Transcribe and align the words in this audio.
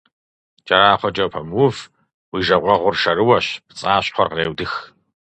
КӀэрахъуэкӀэ 0.67 1.23
упэмыув, 1.27 1.77
уи 2.31 2.41
жагъуэгъур 2.47 2.95
шэрыуэщ, 3.01 3.47
пцӀащхъуэр 3.67 4.29
къреудых. 4.31 4.73